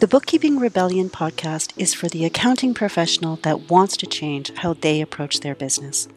The 0.00 0.08
Bookkeeping 0.08 0.58
Rebellion 0.58 1.08
podcast 1.08 1.72
is 1.76 1.94
for 1.94 2.08
the 2.08 2.24
accounting 2.24 2.74
professional 2.74 3.36
that 3.36 3.70
wants 3.70 3.96
to 3.98 4.06
change 4.06 4.52
how 4.56 4.74
they 4.74 5.00
approach 5.00 5.40
their 5.40 5.54
business. 5.54 6.08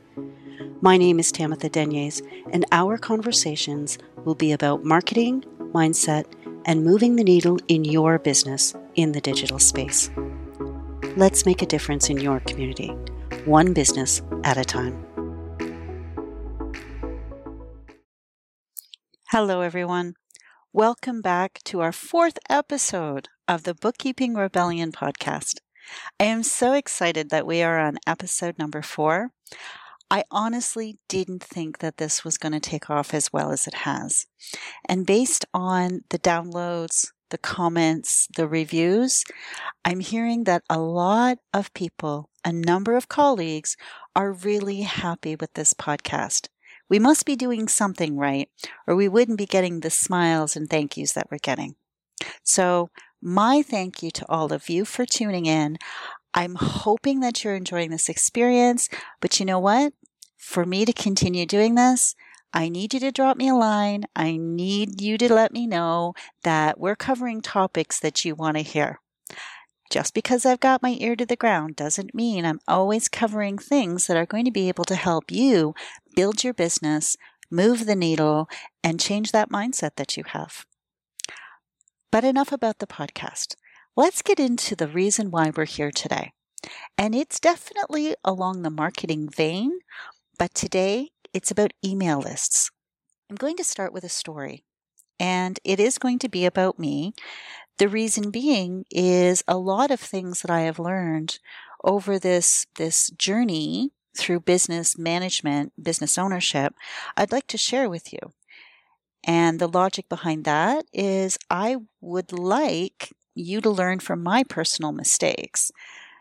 My 0.81 0.97
name 0.97 1.19
is 1.19 1.31
Tamitha 1.31 1.71
Deniers, 1.71 2.21
and 2.51 2.65
our 2.71 2.97
conversations 2.97 3.99
will 4.25 4.33
be 4.33 4.51
about 4.51 4.83
marketing, 4.83 5.43
mindset, 5.73 6.25
and 6.65 6.83
moving 6.83 7.15
the 7.15 7.23
needle 7.23 7.59
in 7.67 7.85
your 7.85 8.17
business 8.17 8.73
in 8.95 9.11
the 9.11 9.21
digital 9.21 9.59
space. 9.59 10.09
Let's 11.15 11.45
make 11.45 11.61
a 11.61 11.67
difference 11.67 12.09
in 12.09 12.17
your 12.17 12.39
community, 12.41 12.89
one 13.45 13.73
business 13.73 14.23
at 14.43 14.57
a 14.57 14.65
time. 14.65 15.05
Hello, 19.29 19.61
everyone. 19.61 20.15
Welcome 20.77 21.23
back 21.23 21.59
to 21.63 21.81
our 21.81 21.91
fourth 21.91 22.37
episode 22.51 23.29
of 23.47 23.63
the 23.63 23.73
Bookkeeping 23.73 24.35
Rebellion 24.35 24.91
podcast. 24.91 25.55
I 26.19 26.25
am 26.25 26.43
so 26.43 26.73
excited 26.73 27.31
that 27.31 27.47
we 27.47 27.63
are 27.63 27.79
on 27.79 27.97
episode 28.05 28.59
number 28.59 28.83
four. 28.83 29.31
I 30.11 30.23
honestly 30.29 30.99
didn't 31.09 31.43
think 31.43 31.79
that 31.79 31.97
this 31.97 32.23
was 32.23 32.37
going 32.37 32.51
to 32.51 32.59
take 32.59 32.91
off 32.91 33.15
as 33.15 33.33
well 33.33 33.51
as 33.51 33.65
it 33.65 33.73
has. 33.73 34.27
And 34.87 35.07
based 35.07 35.45
on 35.51 36.01
the 36.11 36.19
downloads, 36.19 37.07
the 37.31 37.39
comments, 37.39 38.27
the 38.35 38.47
reviews, 38.47 39.23
I'm 39.83 39.99
hearing 39.99 40.43
that 40.43 40.61
a 40.69 40.77
lot 40.79 41.39
of 41.55 41.73
people, 41.73 42.29
a 42.45 42.53
number 42.53 42.95
of 42.95 43.09
colleagues, 43.09 43.77
are 44.15 44.31
really 44.31 44.81
happy 44.81 45.35
with 45.35 45.55
this 45.55 45.73
podcast. 45.73 46.49
We 46.89 46.99
must 46.99 47.25
be 47.25 47.35
doing 47.35 47.67
something 47.67 48.17
right, 48.17 48.49
or 48.85 48.95
we 48.95 49.07
wouldn't 49.07 49.37
be 49.37 49.45
getting 49.45 49.79
the 49.79 49.89
smiles 49.89 50.55
and 50.55 50.69
thank 50.69 50.97
yous 50.97 51.13
that 51.13 51.27
we're 51.29 51.37
getting. 51.37 51.75
So, 52.43 52.89
my 53.21 53.61
thank 53.61 54.03
you 54.03 54.11
to 54.11 54.25
all 54.29 54.53
of 54.53 54.69
you 54.69 54.85
for 54.85 55.05
tuning 55.05 55.45
in. 55.45 55.77
I'm 56.33 56.55
hoping 56.55 57.19
that 57.21 57.43
you're 57.43 57.55
enjoying 57.55 57.89
this 57.89 58.09
experience, 58.09 58.89
but 59.21 59.39
you 59.39 59.45
know 59.45 59.59
what? 59.59 59.93
For 60.37 60.65
me 60.65 60.85
to 60.85 60.93
continue 60.93 61.45
doing 61.45 61.75
this, 61.75 62.15
I 62.53 62.69
need 62.69 62.93
you 62.93 62.99
to 63.01 63.11
drop 63.11 63.37
me 63.37 63.49
a 63.49 63.55
line. 63.55 64.05
I 64.15 64.37
need 64.37 65.01
you 65.01 65.17
to 65.17 65.33
let 65.33 65.51
me 65.51 65.67
know 65.67 66.13
that 66.43 66.79
we're 66.79 66.95
covering 66.95 67.41
topics 67.41 67.99
that 67.99 68.23
you 68.23 68.35
want 68.35 68.57
to 68.57 68.63
hear. 68.63 68.99
Just 69.89 70.13
because 70.13 70.45
I've 70.45 70.59
got 70.59 70.83
my 70.83 70.97
ear 70.99 71.15
to 71.15 71.25
the 71.25 71.35
ground 71.35 71.75
doesn't 71.75 72.13
mean 72.13 72.45
I'm 72.45 72.59
always 72.67 73.07
covering 73.07 73.57
things 73.57 74.07
that 74.07 74.17
are 74.17 74.25
going 74.25 74.45
to 74.45 74.51
be 74.51 74.67
able 74.67 74.83
to 74.85 74.95
help 74.95 75.31
you 75.31 75.73
build 76.15 76.43
your 76.43 76.53
business, 76.53 77.15
move 77.49 77.85
the 77.85 77.95
needle, 77.95 78.49
and 78.83 78.99
change 78.99 79.31
that 79.31 79.49
mindset 79.49 79.91
that 79.95 80.17
you 80.17 80.23
have. 80.27 80.65
But 82.11 82.25
enough 82.25 82.51
about 82.51 82.79
the 82.79 82.87
podcast. 82.87 83.55
Let's 83.95 84.21
get 84.21 84.39
into 84.39 84.75
the 84.75 84.87
reason 84.87 85.31
why 85.31 85.51
we're 85.55 85.65
here 85.65 85.91
today. 85.91 86.33
And 86.97 87.15
it's 87.15 87.39
definitely 87.39 88.15
along 88.23 88.61
the 88.61 88.69
marketing 88.69 89.29
vein, 89.29 89.79
but 90.37 90.53
today 90.53 91.11
it's 91.33 91.51
about 91.51 91.73
email 91.85 92.19
lists. 92.19 92.71
I'm 93.29 93.35
going 93.35 93.57
to 93.57 93.63
start 93.63 93.93
with 93.93 94.03
a 94.03 94.09
story, 94.09 94.63
and 95.19 95.59
it 95.63 95.79
is 95.79 95.97
going 95.97 96.19
to 96.19 96.29
be 96.29 96.45
about 96.45 96.79
me. 96.79 97.13
The 97.77 97.87
reason 97.87 98.31
being 98.31 98.85
is 98.89 99.43
a 99.47 99.57
lot 99.57 99.91
of 99.91 99.99
things 99.99 100.41
that 100.41 100.51
I 100.51 100.61
have 100.61 100.79
learned 100.79 101.39
over 101.83 102.17
this, 102.17 102.65
this 102.75 103.09
journey 103.11 103.91
through 104.17 104.39
business 104.39 104.97
management, 104.97 105.71
business 105.81 106.17
ownership, 106.17 106.73
I'd 107.15 107.31
like 107.31 107.47
to 107.47 107.57
share 107.57 107.89
with 107.89 108.11
you. 108.11 108.19
And 109.23 109.59
the 109.59 109.67
logic 109.67 110.09
behind 110.09 110.43
that 110.45 110.85
is 110.91 111.37
I 111.49 111.77
would 112.01 112.31
like 112.31 113.13
you 113.35 113.61
to 113.61 113.69
learn 113.69 113.99
from 113.99 114.23
my 114.23 114.43
personal 114.43 114.91
mistakes. 114.91 115.71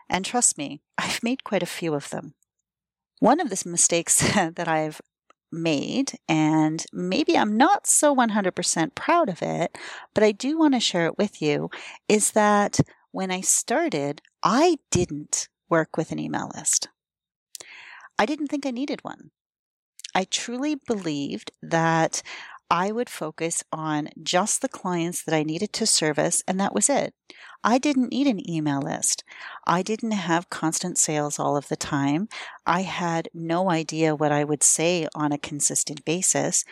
And 0.09 0.23
trust 0.23 0.57
me, 0.57 0.81
I've 0.97 1.23
made 1.23 1.43
quite 1.43 1.63
a 1.63 1.67
few 1.67 1.93
of 1.93 2.09
them. 2.09 2.35
One 3.19 3.39
of 3.39 3.49
the 3.49 3.63
mistakes 3.67 4.19
that 4.35 4.67
I've 4.67 5.01
made, 5.51 6.13
and 6.27 6.85
maybe 6.91 7.37
I'm 7.37 7.55
not 7.55 7.87
so 7.87 8.15
100% 8.15 8.95
proud 8.95 9.29
of 9.29 9.41
it, 9.41 9.77
but 10.13 10.23
I 10.23 10.31
do 10.31 10.57
want 10.57 10.73
to 10.73 10.79
share 10.79 11.05
it 11.05 11.17
with 11.17 11.41
you, 11.41 11.69
is 12.07 12.31
that 12.31 12.79
when 13.11 13.31
I 13.31 13.41
started, 13.41 14.21
I 14.43 14.77
didn't 14.91 15.49
work 15.69 15.97
with 15.97 16.11
an 16.11 16.19
email 16.19 16.51
list. 16.55 16.89
I 18.19 18.25
didn't 18.25 18.47
think 18.47 18.65
I 18.65 18.71
needed 18.71 19.03
one. 19.03 19.31
I 20.15 20.23
truly 20.23 20.75
believed 20.75 21.51
that 21.61 22.23
I 22.69 22.91
would 22.91 23.09
focus 23.09 23.63
on 23.71 24.09
just 24.21 24.61
the 24.61 24.67
clients 24.67 25.23
that 25.23 25.33
I 25.33 25.43
needed 25.43 25.71
to 25.73 25.85
service, 25.85 26.43
and 26.47 26.59
that 26.59 26.73
was 26.73 26.89
it. 26.89 27.13
I 27.63 27.77
didn't 27.77 28.11
need 28.11 28.27
an 28.27 28.49
email 28.49 28.81
list. 28.81 29.23
I 29.65 29.81
didn't 29.81 30.11
have 30.11 30.49
constant 30.49 30.97
sales 30.97 31.39
all 31.39 31.55
of 31.55 31.69
the 31.69 31.75
time. 31.75 32.27
I 32.65 32.81
had 32.81 33.29
no 33.33 33.69
idea 33.69 34.15
what 34.15 34.31
I 34.31 34.43
would 34.43 34.63
say 34.63 35.07
on 35.15 35.31
a 35.31 35.37
consistent 35.37 36.03
basis. 36.03 36.65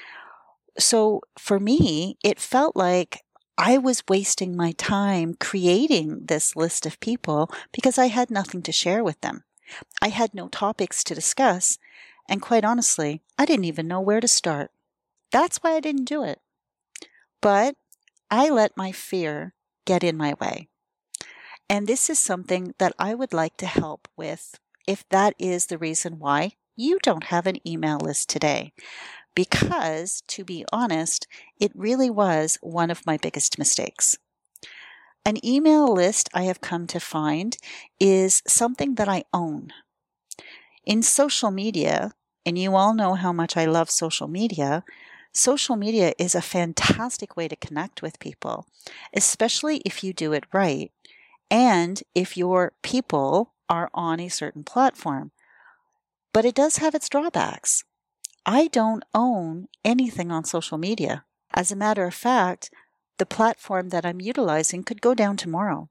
So 0.78 1.22
for 1.38 1.60
me, 1.60 2.18
it 2.24 2.40
felt 2.40 2.76
like 2.76 3.24
I 3.58 3.78
was 3.78 4.04
wasting 4.10 4.56
my 4.56 4.74
time 4.74 5.36
creating 5.40 6.26
this 6.26 6.58
list 6.58 6.86
of 6.86 7.00
people 7.00 7.50
because 7.72 7.98
I 7.98 8.08
had 8.08 8.30
nothing 8.30 8.62
to 8.64 8.72
share 8.74 9.04
with 9.04 9.20
them. 9.22 9.46
I 10.02 10.10
had 10.10 10.34
no 10.34 10.50
topics 10.50 11.04
to 11.06 11.16
discuss, 11.16 11.78
and 12.28 12.42
quite 12.42 12.66
honestly, 12.66 13.22
I 13.38 13.46
didn't 13.46 13.66
even 13.66 13.88
know 13.88 14.02
where 14.02 14.20
to 14.20 14.28
start. 14.28 14.72
That's 15.32 15.58
why 15.58 15.74
I 15.74 15.80
didn't 15.80 16.06
do 16.06 16.24
it. 16.24 16.40
But 17.42 17.76
I 18.32 18.50
let 18.50 18.78
my 18.78 18.92
fear 18.92 19.54
get 19.86 20.04
in 20.04 20.18
my 20.18 20.34
way. 20.40 20.68
And 21.70 21.88
this 21.88 22.10
is 22.10 22.20
something 22.20 22.74
that 22.78 22.94
I 23.00 23.16
would 23.16 23.34
like 23.34 23.58
to 23.58 23.66
help 23.66 24.08
with 24.16 24.60
if 24.88 25.08
that 25.10 25.36
is 25.40 25.66
the 25.66 25.78
reason 25.78 26.20
why 26.20 26.54
you 26.76 27.00
don't 27.02 27.26
have 27.26 27.48
an 27.48 27.66
email 27.68 27.98
list 27.98 28.30
today. 28.30 28.74
Because, 29.34 30.22
to 30.28 30.46
be 30.46 30.66
honest, 30.72 31.28
it 31.60 31.72
really 31.76 32.10
was 32.10 32.58
one 32.62 32.92
of 32.92 33.06
my 33.06 33.18
biggest 33.18 33.58
mistakes. 33.58 34.18
An 35.26 35.44
email 35.44 35.92
list 35.92 36.30
I 36.34 36.44
have 36.44 36.62
come 36.62 36.88
to 36.88 37.00
find 37.00 37.58
is 38.00 38.44
something 38.48 38.96
that 38.96 39.10
I 39.10 39.24
own. 39.34 39.70
In 40.86 41.02
social 41.02 41.50
media, 41.50 42.12
and 42.46 42.58
you 42.60 42.76
all 42.76 42.94
know 42.94 43.16
how 43.16 43.34
much 43.34 43.58
I 43.58 43.66
love 43.66 43.90
social 43.90 44.28
media, 44.28 44.84
social 45.36 45.76
media 45.76 46.14
is 46.18 46.34
a 46.34 46.42
fantastic 46.42 47.36
way 47.36 47.48
to 47.48 47.56
connect 47.56 48.02
with 48.02 48.20
people, 48.20 48.66
especially 49.14 49.78
if 49.86 50.04
you 50.04 50.14
do 50.14 50.34
it 50.34 50.46
right 50.54 50.92
and 51.52 52.02
if 52.14 52.38
your 52.38 52.74
people 52.82 53.54
are 53.70 53.90
on 53.94 54.20
a 54.20 54.30
certain 54.30 54.64
platform. 54.64 55.32
But 56.34 56.46
it 56.46 56.56
does 56.56 56.78
have 56.78 56.96
its 56.96 57.10
drawbacks. 57.10 57.84
I 58.46 58.68
don't 58.68 59.04
own 59.14 59.68
anything 59.84 60.32
on 60.32 60.44
social 60.44 60.78
media. 60.78 61.26
As 61.54 61.72
a 61.72 61.76
matter 61.76 62.06
of 62.06 62.14
fact, 62.14 62.70
the 63.18 63.26
platform 63.26 63.90
that 63.90 64.06
I'm 64.06 64.22
utilizing 64.22 64.84
could 64.84 65.02
go 65.02 65.14
down 65.14 65.38
tomorrow. 65.38 65.90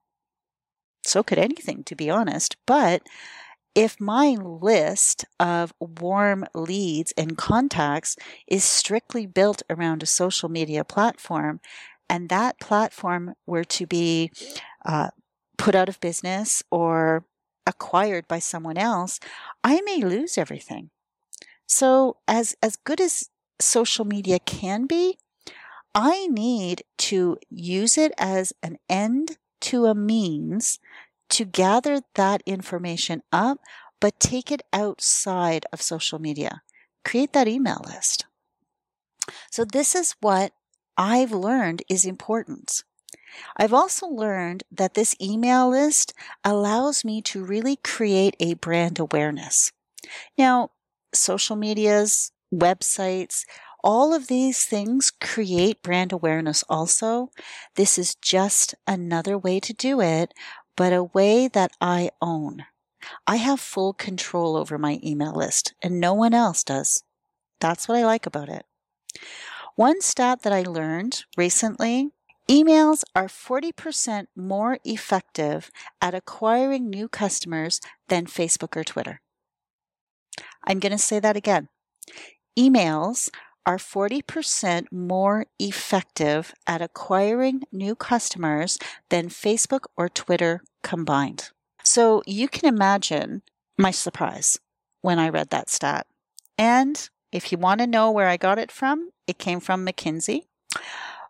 So 1.04 1.22
could 1.22 1.38
anything, 1.38 1.84
to 1.84 1.94
be 1.94 2.10
honest. 2.10 2.56
But 2.66 3.02
if 3.74 4.00
my 4.00 4.36
list 4.40 5.24
of 5.40 5.72
warm 5.80 6.44
leads 6.54 7.12
and 7.16 7.36
contacts 7.36 8.16
is 8.46 8.64
strictly 8.64 9.26
built 9.26 9.62
around 9.68 10.02
a 10.02 10.06
social 10.06 10.48
media 10.48 10.84
platform, 10.84 11.60
and 12.08 12.28
that 12.28 12.60
platform 12.60 13.34
were 13.46 13.64
to 13.64 13.86
be 13.86 14.30
uh, 14.84 15.08
put 15.56 15.74
out 15.74 15.88
of 15.88 16.00
business 16.00 16.62
or 16.70 17.24
acquired 17.66 18.28
by 18.28 18.38
someone 18.38 18.76
else, 18.76 19.18
I 19.62 19.80
may 19.82 20.02
lose 20.02 20.36
everything. 20.36 20.90
So, 21.66 22.18
as, 22.28 22.54
as 22.62 22.76
good 22.76 23.00
as 23.00 23.30
social 23.60 24.04
media 24.04 24.38
can 24.38 24.86
be, 24.86 25.18
I 25.94 26.26
need 26.26 26.82
to 26.98 27.38
use 27.50 27.96
it 27.96 28.12
as 28.18 28.52
an 28.62 28.78
end 28.88 29.38
to 29.62 29.86
a 29.86 29.94
means 29.94 30.78
to 31.30 31.44
gather 31.44 32.00
that 32.14 32.42
information 32.46 33.22
up, 33.32 33.58
but 34.00 34.20
take 34.20 34.50
it 34.52 34.62
outside 34.72 35.66
of 35.72 35.82
social 35.82 36.18
media. 36.18 36.62
Create 37.04 37.32
that 37.32 37.48
email 37.48 37.82
list. 37.86 38.26
So, 39.50 39.64
this 39.64 39.94
is 39.94 40.14
what 40.20 40.52
I've 40.96 41.32
learned 41.32 41.82
is 41.88 42.04
important. 42.04 42.82
I've 43.56 43.72
also 43.72 44.06
learned 44.06 44.64
that 44.70 44.94
this 44.94 45.16
email 45.20 45.70
list 45.70 46.12
allows 46.44 47.04
me 47.04 47.20
to 47.22 47.44
really 47.44 47.76
create 47.76 48.36
a 48.38 48.54
brand 48.54 48.98
awareness. 48.98 49.72
Now, 50.38 50.70
social 51.12 51.56
medias, 51.56 52.30
websites, 52.54 53.44
all 53.82 54.14
of 54.14 54.28
these 54.28 54.64
things 54.64 55.10
create 55.10 55.82
brand 55.82 56.12
awareness 56.12 56.64
also. 56.68 57.30
This 57.76 57.98
is 57.98 58.14
just 58.14 58.74
another 58.86 59.36
way 59.36 59.60
to 59.60 59.74
do 59.74 60.00
it, 60.00 60.32
but 60.76 60.92
a 60.92 61.04
way 61.04 61.48
that 61.48 61.72
I 61.80 62.10
own. 62.20 62.64
I 63.26 63.36
have 63.36 63.60
full 63.60 63.92
control 63.92 64.56
over 64.56 64.78
my 64.78 64.98
email 65.04 65.34
list 65.34 65.74
and 65.82 66.00
no 66.00 66.14
one 66.14 66.34
else 66.34 66.64
does. 66.64 67.02
That's 67.60 67.88
what 67.88 67.98
I 67.98 68.04
like 68.04 68.26
about 68.26 68.48
it. 68.48 68.64
One 69.76 70.00
stat 70.00 70.42
that 70.42 70.52
I 70.52 70.62
learned 70.62 71.24
recently 71.36 72.10
Emails 72.48 73.04
are 73.16 73.26
40% 73.26 74.26
more 74.36 74.78
effective 74.84 75.70
at 76.02 76.14
acquiring 76.14 76.90
new 76.90 77.08
customers 77.08 77.80
than 78.08 78.26
Facebook 78.26 78.76
or 78.76 78.84
Twitter. 78.84 79.22
I'm 80.66 80.78
going 80.78 80.92
to 80.92 80.98
say 80.98 81.20
that 81.20 81.38
again. 81.38 81.68
Emails 82.58 83.30
are 83.66 83.78
40% 83.78 84.92
more 84.92 85.46
effective 85.58 86.54
at 86.66 86.82
acquiring 86.82 87.62
new 87.72 87.94
customers 87.94 88.78
than 89.08 89.28
Facebook 89.28 89.84
or 89.96 90.08
Twitter 90.08 90.62
combined. 90.82 91.50
So 91.82 92.22
you 92.26 92.48
can 92.48 92.68
imagine 92.68 93.42
my 93.78 93.90
surprise 93.90 94.58
when 95.02 95.18
I 95.18 95.28
read 95.28 95.50
that 95.50 95.70
stat. 95.70 96.06
And 96.56 97.08
if 97.32 97.50
you 97.52 97.58
want 97.58 97.80
to 97.80 97.86
know 97.86 98.10
where 98.10 98.28
I 98.28 98.36
got 98.36 98.58
it 98.58 98.70
from, 98.70 99.10
it 99.26 99.38
came 99.38 99.60
from 99.60 99.84
McKinsey. 99.84 100.42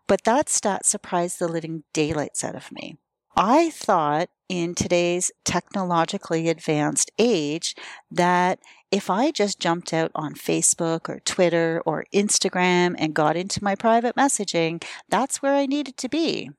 But 0.07 0.23
that 0.23 0.49
stat 0.49 0.85
surprised 0.85 1.39
the 1.39 1.47
living 1.47 1.83
daylights 1.93 2.43
out 2.43 2.55
of 2.55 2.71
me. 2.71 2.97
I 3.35 3.69
thought 3.71 4.29
in 4.47 4.75
today's 4.75 5.31
technologically 5.43 6.47
advanced 6.47 7.11
age 7.17 7.75
that 8.09 8.59
if 8.91 9.09
I 9.09 9.31
just 9.31 9.59
jumped 9.59 9.93
out 9.93 10.11
on 10.15 10.35
Facebook 10.35 11.09
or 11.09 11.19
Twitter 11.19 11.81
or 11.85 12.05
Instagram 12.13 12.95
and 12.97 13.13
got 13.13 13.35
into 13.35 13.63
my 13.63 13.75
private 13.75 14.15
messaging, 14.15 14.83
that's 15.09 15.41
where 15.41 15.55
I 15.55 15.65
needed 15.65 15.97
to 15.97 16.09
be. 16.09 16.51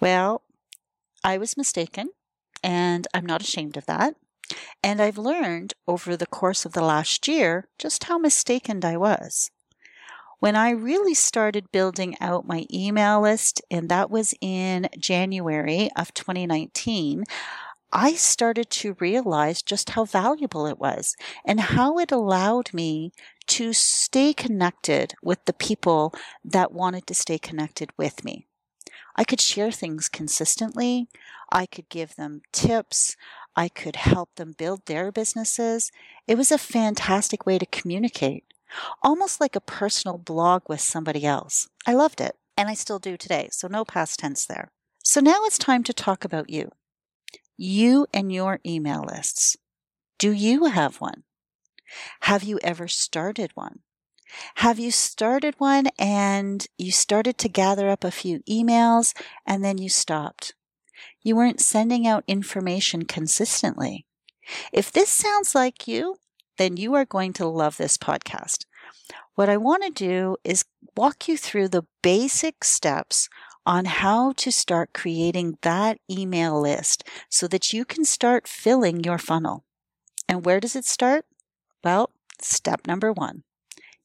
Well, 0.00 0.42
I 1.24 1.38
was 1.38 1.56
mistaken, 1.56 2.10
and 2.62 3.06
I'm 3.14 3.26
not 3.26 3.42
ashamed 3.42 3.76
of 3.76 3.86
that. 3.86 4.14
And 4.82 5.00
I've 5.00 5.18
learned 5.18 5.74
over 5.86 6.16
the 6.16 6.26
course 6.26 6.64
of 6.64 6.72
the 6.72 6.84
last 6.84 7.28
year 7.28 7.68
just 7.78 8.04
how 8.04 8.18
mistaken 8.18 8.84
I 8.84 8.96
was. 8.96 9.50
When 10.40 10.56
I 10.56 10.70
really 10.70 11.14
started 11.14 11.70
building 11.70 12.16
out 12.20 12.48
my 12.48 12.66
email 12.72 13.20
list, 13.20 13.62
and 13.70 13.88
that 13.88 14.10
was 14.10 14.34
in 14.40 14.88
January 14.98 15.88
of 15.96 16.12
2019, 16.14 17.24
I 17.92 18.14
started 18.14 18.70
to 18.70 18.96
realize 19.00 19.62
just 19.62 19.90
how 19.90 20.04
valuable 20.04 20.66
it 20.66 20.78
was 20.78 21.14
and 21.44 21.60
how 21.60 21.98
it 21.98 22.10
allowed 22.10 22.72
me 22.72 23.12
to 23.48 23.72
stay 23.72 24.32
connected 24.32 25.14
with 25.22 25.44
the 25.44 25.52
people 25.52 26.14
that 26.44 26.72
wanted 26.72 27.06
to 27.08 27.14
stay 27.14 27.38
connected 27.38 27.90
with 27.98 28.24
me. 28.24 28.46
I 29.14 29.24
could 29.24 29.40
share 29.42 29.70
things 29.70 30.08
consistently. 30.08 31.08
I 31.50 31.66
could 31.66 31.90
give 31.90 32.16
them 32.16 32.40
tips. 32.50 33.14
I 33.54 33.68
could 33.68 33.96
help 33.96 34.36
them 34.36 34.54
build 34.56 34.86
their 34.86 35.12
businesses. 35.12 35.92
It 36.26 36.38
was 36.38 36.50
a 36.50 36.56
fantastic 36.56 37.44
way 37.44 37.58
to 37.58 37.66
communicate 37.66 38.44
almost 39.02 39.40
like 39.40 39.56
a 39.56 39.60
personal 39.60 40.18
blog 40.18 40.62
with 40.68 40.80
somebody 40.80 41.24
else. 41.24 41.68
I 41.86 41.94
loved 41.94 42.20
it, 42.20 42.36
and 42.56 42.68
I 42.68 42.74
still 42.74 42.98
do 42.98 43.16
today, 43.16 43.48
so 43.52 43.68
no 43.68 43.84
past 43.84 44.20
tense 44.20 44.46
there. 44.46 44.72
So 45.04 45.20
now 45.20 45.44
it's 45.44 45.58
time 45.58 45.82
to 45.84 45.92
talk 45.92 46.24
about 46.24 46.50
you. 46.50 46.70
You 47.64 48.08
and 48.12 48.32
your 48.32 48.58
email 48.66 49.04
lists. 49.06 49.56
Do 50.18 50.32
you 50.32 50.64
have 50.64 51.00
one? 51.00 51.22
Have 52.22 52.42
you 52.42 52.58
ever 52.60 52.88
started 52.88 53.52
one? 53.54 53.82
Have 54.56 54.80
you 54.80 54.90
started 54.90 55.54
one 55.58 55.86
and 55.96 56.66
you 56.76 56.90
started 56.90 57.38
to 57.38 57.48
gather 57.48 57.88
up 57.88 58.02
a 58.02 58.10
few 58.10 58.40
emails 58.50 59.14
and 59.46 59.64
then 59.64 59.78
you 59.78 59.88
stopped? 59.88 60.54
You 61.22 61.36
weren't 61.36 61.60
sending 61.60 62.04
out 62.04 62.24
information 62.26 63.04
consistently. 63.04 64.06
If 64.72 64.90
this 64.90 65.10
sounds 65.10 65.54
like 65.54 65.86
you, 65.86 66.16
then 66.58 66.76
you 66.76 66.94
are 66.94 67.04
going 67.04 67.32
to 67.34 67.46
love 67.46 67.76
this 67.76 67.96
podcast. 67.96 68.64
What 69.36 69.48
I 69.48 69.56
want 69.56 69.84
to 69.84 69.90
do 69.90 70.36
is 70.42 70.64
walk 70.96 71.28
you 71.28 71.36
through 71.36 71.68
the 71.68 71.86
basic 72.02 72.64
steps 72.64 73.28
on 73.64 73.84
how 73.84 74.32
to 74.32 74.50
start 74.50 74.92
creating 74.92 75.58
that 75.62 75.98
email 76.10 76.60
list 76.60 77.04
so 77.28 77.46
that 77.48 77.72
you 77.72 77.84
can 77.84 78.04
start 78.04 78.48
filling 78.48 79.04
your 79.04 79.18
funnel. 79.18 79.64
And 80.28 80.44
where 80.44 80.60
does 80.60 80.76
it 80.76 80.84
start? 80.84 81.24
Well, 81.84 82.10
step 82.40 82.86
number 82.86 83.12
one 83.12 83.44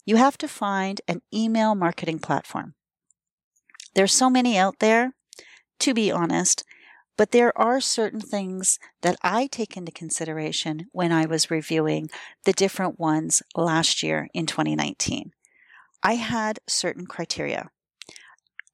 you 0.07 0.15
have 0.15 0.37
to 0.37 0.47
find 0.47 1.01
an 1.09 1.21
email 1.33 1.75
marketing 1.75 2.19
platform. 2.19 2.75
There's 3.93 4.13
so 4.13 4.29
many 4.29 4.57
out 4.57 4.79
there, 4.79 5.11
to 5.79 5.93
be 5.93 6.09
honest, 6.09 6.63
but 7.17 7.31
there 7.31 7.55
are 7.57 7.81
certain 7.81 8.21
things 8.21 8.79
that 9.01 9.17
I 9.21 9.47
take 9.47 9.75
into 9.75 9.91
consideration 9.91 10.85
when 10.93 11.11
I 11.11 11.25
was 11.25 11.51
reviewing 11.51 12.09
the 12.45 12.53
different 12.53 12.97
ones 12.97 13.43
last 13.53 14.01
year 14.01 14.29
in 14.33 14.45
2019. 14.45 15.31
I 16.01 16.13
had 16.13 16.59
certain 16.67 17.05
criteria. 17.05 17.69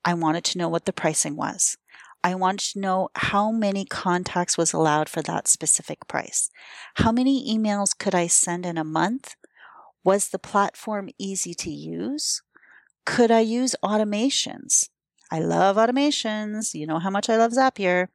I 0.05 0.13
wanted 0.13 0.44
to 0.45 0.57
know 0.57 0.69
what 0.69 0.85
the 0.85 0.94
pricing 0.94 1.35
was. 1.35 1.77
I 2.23 2.35
wanted 2.35 2.71
to 2.71 2.79
know 2.79 3.09
how 3.15 3.51
many 3.51 3.83
contacts 3.85 4.57
was 4.57 4.71
allowed 4.71 5.09
for 5.09 5.21
that 5.23 5.47
specific 5.47 6.07
price. 6.07 6.50
How 6.95 7.11
many 7.11 7.53
emails 7.53 7.97
could 7.97 8.15
I 8.15 8.27
send 8.27 8.65
in 8.65 8.77
a 8.77 8.83
month? 8.83 9.35
Was 10.05 10.29
the 10.29 10.39
platform 10.39 11.09
easy 11.17 11.53
to 11.55 11.69
use? 11.69 12.41
Could 13.05 13.31
I 13.31 13.41
use 13.41 13.75
automations? 13.83 14.89
I 15.31 15.39
love 15.39 15.75
automations. 15.75 16.73
You 16.73 16.88
know 16.88 16.99
how 16.99 17.09
much 17.09 17.29
I 17.29 17.38
love 17.38 17.51
Zapier 17.51 18.07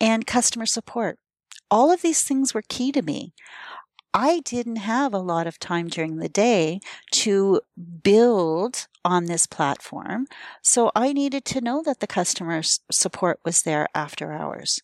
and 0.00 0.26
customer 0.26 0.66
support. 0.66 1.18
All 1.70 1.90
of 1.90 2.02
these 2.02 2.22
things 2.22 2.52
were 2.52 2.62
key 2.68 2.92
to 2.92 3.02
me. 3.02 3.32
I 4.14 4.40
didn't 4.40 4.76
have 4.76 5.12
a 5.12 5.18
lot 5.18 5.46
of 5.46 5.58
time 5.58 5.88
during 5.88 6.16
the 6.16 6.28
day 6.28 6.80
to 7.12 7.60
build 8.02 8.88
on 9.04 9.26
this 9.26 9.46
platform. 9.46 10.26
So 10.62 10.90
I 10.94 11.12
needed 11.12 11.44
to 11.46 11.60
know 11.60 11.82
that 11.84 12.00
the 12.00 12.06
customer 12.06 12.62
support 12.90 13.40
was 13.44 13.62
there 13.62 13.88
after 13.94 14.32
hours. 14.32 14.80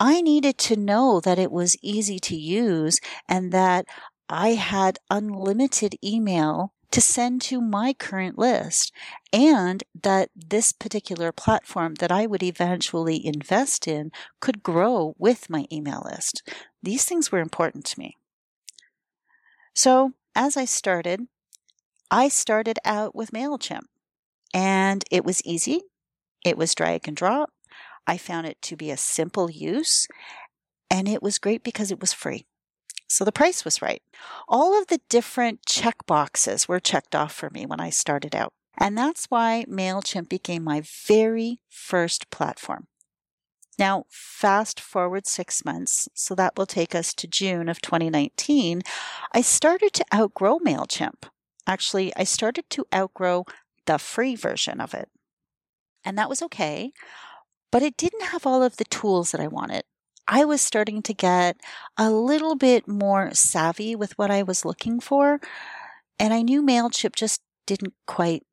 I 0.00 0.20
needed 0.20 0.58
to 0.58 0.76
know 0.76 1.20
that 1.20 1.38
it 1.38 1.50
was 1.50 1.76
easy 1.82 2.18
to 2.20 2.36
use 2.36 3.00
and 3.28 3.52
that 3.52 3.86
I 4.28 4.50
had 4.50 4.98
unlimited 5.10 5.96
email 6.04 6.72
to 6.90 7.00
send 7.00 7.42
to 7.42 7.60
my 7.60 7.92
current 7.92 8.38
list 8.38 8.92
and 9.32 9.84
that 10.02 10.30
this 10.34 10.72
particular 10.72 11.32
platform 11.32 11.94
that 11.94 12.12
I 12.12 12.26
would 12.26 12.42
eventually 12.42 13.24
invest 13.24 13.88
in 13.88 14.10
could 14.40 14.62
grow 14.62 15.14
with 15.18 15.50
my 15.50 15.66
email 15.72 16.02
list. 16.04 16.42
These 16.82 17.04
things 17.04 17.32
were 17.32 17.40
important 17.40 17.84
to 17.86 17.98
me. 17.98 18.17
So 19.78 20.14
as 20.34 20.56
I 20.56 20.64
started, 20.64 21.28
I 22.10 22.26
started 22.26 22.80
out 22.84 23.14
with 23.14 23.30
MailChimp 23.30 23.84
and 24.52 25.04
it 25.08 25.24
was 25.24 25.40
easy. 25.44 25.82
It 26.44 26.58
was 26.58 26.74
drag 26.74 27.06
and 27.06 27.16
drop. 27.16 27.50
I 28.04 28.18
found 28.18 28.48
it 28.48 28.60
to 28.62 28.76
be 28.76 28.90
a 28.90 28.96
simple 28.96 29.48
use 29.48 30.08
and 30.90 31.06
it 31.06 31.22
was 31.22 31.38
great 31.38 31.62
because 31.62 31.92
it 31.92 32.00
was 32.00 32.12
free. 32.12 32.44
So 33.06 33.24
the 33.24 33.30
price 33.30 33.64
was 33.64 33.80
right. 33.80 34.02
All 34.48 34.76
of 34.76 34.88
the 34.88 34.98
different 35.08 35.64
check 35.64 36.04
boxes 36.06 36.66
were 36.66 36.80
checked 36.80 37.14
off 37.14 37.32
for 37.32 37.48
me 37.48 37.64
when 37.64 37.78
I 37.78 37.90
started 37.90 38.34
out. 38.34 38.52
And 38.78 38.98
that's 38.98 39.26
why 39.26 39.64
MailChimp 39.68 40.28
became 40.28 40.64
my 40.64 40.82
very 41.06 41.60
first 41.68 42.30
platform. 42.30 42.88
Now, 43.78 44.06
fast 44.08 44.80
forward 44.80 45.26
six 45.26 45.64
months, 45.64 46.08
so 46.12 46.34
that 46.34 46.56
will 46.56 46.66
take 46.66 46.94
us 46.94 47.14
to 47.14 47.28
June 47.28 47.68
of 47.68 47.80
2019, 47.80 48.82
I 49.32 49.40
started 49.40 49.92
to 49.94 50.04
outgrow 50.12 50.58
MailChimp. 50.58 51.28
Actually, 51.66 52.12
I 52.16 52.24
started 52.24 52.68
to 52.70 52.86
outgrow 52.92 53.44
the 53.86 53.98
free 53.98 54.34
version 54.34 54.80
of 54.80 54.94
it. 54.94 55.08
And 56.04 56.18
that 56.18 56.28
was 56.28 56.42
okay, 56.42 56.92
but 57.70 57.82
it 57.82 57.96
didn't 57.96 58.24
have 58.24 58.46
all 58.46 58.62
of 58.62 58.78
the 58.78 58.84
tools 58.84 59.30
that 59.30 59.40
I 59.40 59.46
wanted. 59.46 59.84
I 60.26 60.44
was 60.44 60.60
starting 60.60 61.00
to 61.02 61.14
get 61.14 61.56
a 61.96 62.10
little 62.10 62.54
bit 62.54 62.86
more 62.88 63.32
savvy 63.32 63.94
with 63.94 64.16
what 64.18 64.30
I 64.30 64.42
was 64.42 64.64
looking 64.64 65.00
for. 65.00 65.40
And 66.18 66.34
I 66.34 66.42
knew 66.42 66.62
MailChimp 66.62 67.14
just 67.14 67.40
didn't 67.66 67.94
quite 68.06 68.44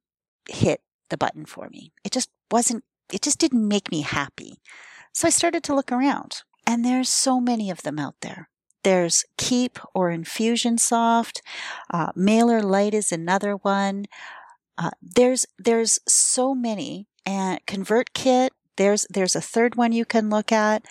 hit 0.48 0.82
the 1.10 1.18
button 1.18 1.46
for 1.46 1.68
me. 1.70 1.92
It 2.04 2.12
just 2.12 2.30
wasn't, 2.52 2.84
it 3.12 3.22
just 3.22 3.40
didn't 3.40 3.68
make 3.68 3.92
me 3.92 4.02
happy. 4.02 4.62
So 5.16 5.30
I 5.30 5.32
started 5.32 5.64
to 5.64 5.74
look 5.74 5.94
around 5.94 6.42
and 6.68 6.84
there's 6.84 7.08
so 7.08 7.40
many 7.40 7.70
of 7.70 7.84
them 7.84 7.98
out 7.98 8.16
there. 8.20 8.50
There's 8.84 9.24
Keap 9.38 9.80
or 9.94 10.10
Infusionsoft. 10.12 11.40
Uh, 11.90 12.12
MailerLite 12.18 12.94
is 12.94 13.14
another 13.14 13.56
one. 13.56 14.08
Uh, 14.78 14.90
there's, 15.02 15.46
there's 15.58 16.02
so 16.06 16.54
many 16.54 17.08
and 17.26 17.66
ConvertKit. 17.66 18.50
There's, 18.76 19.08
there's 19.10 19.38
a 19.38 19.42
third 19.42 19.76
one 19.76 19.94
you 19.94 20.04
can 20.04 20.30
look 20.30 20.52
at. 20.52 20.84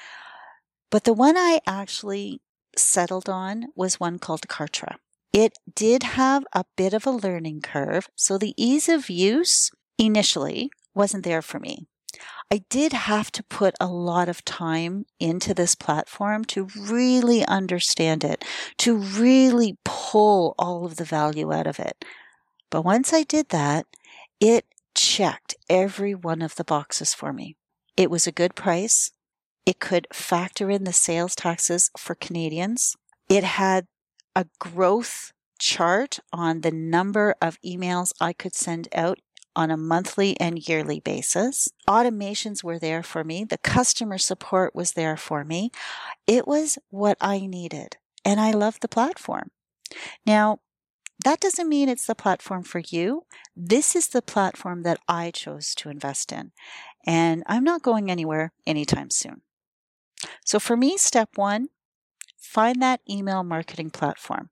But 0.90 1.04
the 1.04 1.12
one 1.12 1.36
I 1.36 1.60
actually 1.66 2.40
settled 2.78 3.28
on 3.28 3.66
was 3.76 4.00
one 4.00 4.18
called 4.18 4.48
Kartra. 4.48 4.96
It 5.34 5.52
did 5.74 6.02
have 6.02 6.46
a 6.54 6.64
bit 6.76 6.94
of 6.94 7.06
a 7.06 7.10
learning 7.10 7.60
curve, 7.60 8.08
so 8.14 8.38
the 8.38 8.54
ease 8.56 8.88
of 8.88 9.10
use 9.10 9.70
initially 9.98 10.70
wasn't 10.94 11.24
there 11.24 11.42
for 11.42 11.60
me. 11.60 11.88
I 12.50 12.62
did 12.68 12.92
have 12.92 13.32
to 13.32 13.42
put 13.42 13.74
a 13.80 13.86
lot 13.86 14.28
of 14.28 14.44
time 14.44 15.06
into 15.18 15.54
this 15.54 15.74
platform 15.74 16.44
to 16.46 16.68
really 16.78 17.44
understand 17.46 18.22
it, 18.22 18.44
to 18.78 18.96
really 18.96 19.76
pull 19.84 20.54
all 20.58 20.84
of 20.84 20.96
the 20.96 21.04
value 21.04 21.52
out 21.52 21.66
of 21.66 21.78
it. 21.78 22.04
But 22.70 22.82
once 22.82 23.12
I 23.12 23.22
did 23.22 23.48
that, 23.48 23.86
it 24.40 24.66
checked 24.94 25.56
every 25.68 26.14
one 26.14 26.42
of 26.42 26.56
the 26.56 26.64
boxes 26.64 27.14
for 27.14 27.32
me. 27.32 27.56
It 27.96 28.10
was 28.10 28.26
a 28.26 28.32
good 28.32 28.54
price. 28.54 29.10
It 29.66 29.80
could 29.80 30.06
factor 30.12 30.70
in 30.70 30.84
the 30.84 30.92
sales 30.92 31.34
taxes 31.34 31.90
for 31.96 32.14
Canadians. 32.14 32.96
It 33.28 33.44
had 33.44 33.86
a 34.36 34.46
growth 34.58 35.32
chart 35.58 36.18
on 36.32 36.60
the 36.60 36.70
number 36.70 37.34
of 37.40 37.60
emails 37.62 38.12
I 38.20 38.32
could 38.32 38.54
send 38.54 38.88
out 38.94 39.18
on 39.56 39.70
a 39.70 39.76
monthly 39.76 40.38
and 40.40 40.68
yearly 40.68 41.00
basis. 41.00 41.68
Automations 41.88 42.62
were 42.62 42.78
there 42.78 43.02
for 43.02 43.24
me. 43.24 43.44
The 43.44 43.58
customer 43.58 44.18
support 44.18 44.74
was 44.74 44.92
there 44.92 45.16
for 45.16 45.44
me. 45.44 45.70
It 46.26 46.46
was 46.46 46.78
what 46.90 47.16
I 47.20 47.46
needed. 47.46 47.96
And 48.24 48.40
I 48.40 48.52
loved 48.52 48.82
the 48.82 48.88
platform. 48.88 49.50
Now, 50.26 50.60
that 51.24 51.40
doesn't 51.40 51.68
mean 51.68 51.88
it's 51.88 52.06
the 52.06 52.14
platform 52.14 52.64
for 52.64 52.80
you. 52.88 53.24
This 53.54 53.94
is 53.94 54.08
the 54.08 54.22
platform 54.22 54.82
that 54.82 54.98
I 55.08 55.30
chose 55.30 55.74
to 55.76 55.88
invest 55.88 56.32
in. 56.32 56.52
And 57.06 57.42
I'm 57.46 57.64
not 57.64 57.82
going 57.82 58.10
anywhere 58.10 58.52
anytime 58.66 59.10
soon. 59.10 59.42
So 60.44 60.58
for 60.58 60.76
me, 60.76 60.96
step 60.96 61.30
one, 61.36 61.68
find 62.36 62.82
that 62.82 63.00
email 63.08 63.44
marketing 63.44 63.90
platform. 63.90 64.50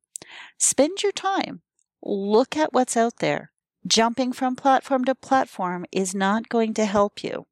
Spend 0.59 1.03
your 1.03 1.13
time. 1.13 1.63
Look 2.03 2.57
at 2.57 2.73
what's 2.73 2.97
out 2.97 3.19
there. 3.19 3.52
Jumping 3.87 4.33
from 4.33 4.55
platform 4.55 5.05
to 5.07 5.15
platform 5.15 5.85
is 5.91 6.15
not 6.15 6.49
going 6.49 6.73
to 6.75 6.85
help 6.85 7.25
you. 7.25 7.47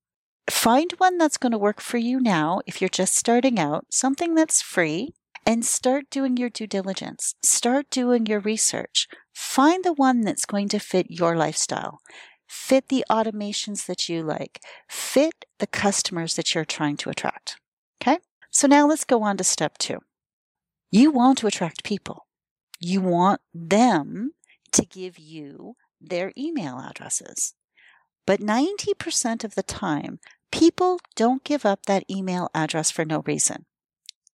Find 0.48 0.92
one 0.98 1.18
that's 1.18 1.36
going 1.36 1.50
to 1.50 1.58
work 1.58 1.80
for 1.80 1.98
you 1.98 2.20
now 2.20 2.60
if 2.66 2.80
you're 2.80 2.88
just 2.88 3.16
starting 3.16 3.58
out, 3.58 3.86
something 3.90 4.36
that's 4.36 4.62
free, 4.62 5.14
and 5.44 5.64
start 5.64 6.04
doing 6.08 6.36
your 6.36 6.48
due 6.48 6.68
diligence. 6.68 7.34
Start 7.42 7.90
doing 7.90 8.26
your 8.26 8.38
research. 8.38 9.08
Find 9.34 9.82
the 9.82 9.92
one 9.92 10.20
that's 10.20 10.46
going 10.46 10.68
to 10.68 10.78
fit 10.78 11.06
your 11.10 11.34
lifestyle, 11.34 12.00
fit 12.46 12.88
the 12.88 13.04
automations 13.10 13.86
that 13.86 14.08
you 14.08 14.22
like, 14.22 14.60
fit 14.88 15.46
the 15.58 15.66
customers 15.66 16.36
that 16.36 16.54
you're 16.54 16.64
trying 16.64 16.96
to 16.98 17.10
attract. 17.10 17.56
Okay? 18.00 18.18
So 18.52 18.68
now 18.68 18.86
let's 18.86 19.04
go 19.04 19.24
on 19.24 19.36
to 19.38 19.44
step 19.44 19.78
two. 19.78 19.98
You 20.92 21.10
want 21.10 21.38
to 21.38 21.48
attract 21.48 21.82
people. 21.82 22.26
You 22.78 23.00
want 23.00 23.40
them 23.52 24.30
to 24.72 24.86
give 24.86 25.18
you 25.18 25.74
their 26.00 26.32
email 26.36 26.78
addresses. 26.78 27.54
But 28.26 28.40
90% 28.40 29.44
of 29.44 29.54
the 29.54 29.62
time, 29.62 30.20
people 30.52 31.00
don't 31.16 31.44
give 31.44 31.66
up 31.66 31.86
that 31.86 32.04
email 32.10 32.50
address 32.54 32.90
for 32.90 33.04
no 33.04 33.22
reason. 33.26 33.66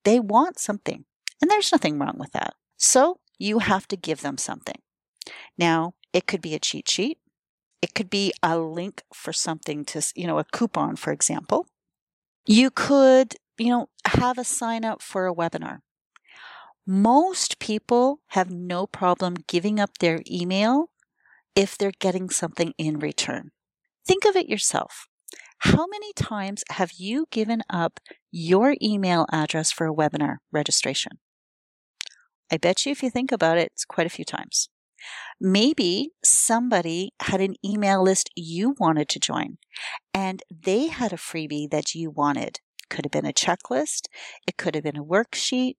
They 0.05 0.21
want 0.21 0.59
something, 0.59 1.05
and 1.41 1.51
there's 1.51 1.73
nothing 1.73 1.99
wrong 1.99 2.17
with 2.19 2.33
that. 2.33 2.55
So 2.77 3.21
you 3.39 3.61
have 3.61 3.89
to 3.89 3.97
give 3.97 4.21
them 4.21 4.39
something. 4.39 4.81
Now, 5.59 5.95
it 6.13 6.27
could 6.27 6.41
be 6.41 6.55
a 6.55 6.59
cheat 6.59 6.89
sheet. 6.89 7.19
It 7.83 7.95
could 7.95 8.11
be 8.11 8.33
a 8.43 8.59
link 8.59 9.03
for 9.13 9.33
something 9.33 9.85
to, 9.87 10.03
you 10.15 10.27
know, 10.27 10.39
a 10.39 10.45
coupon, 10.45 10.97
for 10.97 11.13
example. 11.13 11.67
You 12.47 12.71
could, 12.71 13.35
you 13.59 13.71
know, 13.71 13.89
have 14.07 14.39
a 14.39 14.45
sign 14.45 14.85
up 14.85 15.03
for 15.03 15.27
a 15.27 15.35
webinar. 15.35 15.81
Most 16.87 17.59
people 17.59 18.21
have 18.29 18.51
no 18.51 18.87
problem 18.87 19.35
giving 19.47 19.81
up 19.81 19.99
their 19.99 20.23
email 20.31 20.91
if 21.57 21.77
they're 21.77 21.93
getting 21.99 22.29
something 22.29 22.75
in 22.79 22.99
return. 22.99 23.51
Think 24.07 24.25
of 24.25 24.37
it 24.37 24.49
yourself. 24.49 25.09
How 25.61 25.87
many 25.87 26.13
times 26.13 26.63
have 26.71 26.93
you 26.93 27.27
given 27.31 27.63
up 27.71 27.99
your 28.31 28.77
email 28.81 29.27
address 29.33 29.73
for 29.73 29.87
a 29.87 29.95
webinar 29.95 30.37
registration? 30.53 31.13
I 32.53 32.59
bet 32.59 32.85
you 32.85 32.93
if 32.93 33.03
you 33.03 33.11
think 33.11 33.33
about 33.33 33.59
it, 33.59 33.71
it's 33.73 33.87
quite 33.87 34.07
a 34.07 34.11
few 34.11 34.25
times. 34.25 34.69
Maybe 35.41 36.11
somebody 36.23 37.13
had 37.21 37.41
an 37.41 37.57
email 37.65 38.03
list 38.03 38.31
you 38.37 38.75
wanted 38.79 39.09
to 39.11 39.21
join 39.21 39.59
and 40.13 40.43
they 40.51 40.89
had 40.89 41.13
a 41.13 41.17
freebie 41.17 41.71
that 41.71 41.95
you 41.95 42.11
wanted. 42.11 42.61
Could 42.89 43.05
have 43.05 43.13
been 43.13 43.27
a 43.27 43.33
checklist. 43.33 44.03
It 44.47 44.57
could 44.57 44.75
have 44.75 44.85
been 44.85 44.97
a 44.97 45.05
worksheet. 45.05 45.75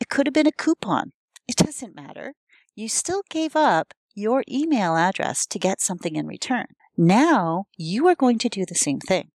It 0.00 0.08
could 0.08 0.26
have 0.26 0.34
been 0.34 0.46
a 0.46 0.52
coupon. 0.52 1.12
It 1.46 1.56
doesn't 1.56 1.94
matter. 1.94 2.34
You 2.74 2.88
still 2.88 3.22
gave 3.30 3.54
up 3.54 3.94
your 4.18 4.42
email 4.50 4.96
address 4.96 5.46
to 5.46 5.58
get 5.58 5.80
something 5.80 6.16
in 6.16 6.26
return. 6.26 6.66
Now 6.96 7.66
you 7.76 8.06
are 8.08 8.14
going 8.14 8.38
to 8.38 8.48
do 8.48 8.66
the 8.66 8.74
same 8.74 8.98
thing. 8.98 9.30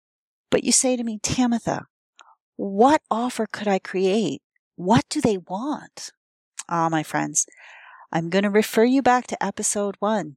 But 0.50 0.64
you 0.64 0.72
say 0.72 0.96
to 0.96 1.04
me, 1.04 1.18
Tamitha, 1.18 1.84
what 2.56 3.00
offer 3.10 3.46
could 3.50 3.68
I 3.68 3.78
create? 3.78 4.42
What 4.76 5.04
do 5.08 5.20
they 5.20 5.38
want? 5.38 6.10
Ah, 6.68 6.88
my 6.88 7.02
friends, 7.02 7.46
I'm 8.12 8.28
going 8.28 8.44
to 8.44 8.50
refer 8.50 8.84
you 8.84 9.00
back 9.00 9.26
to 9.28 9.42
episode 9.42 9.96
one. 10.00 10.36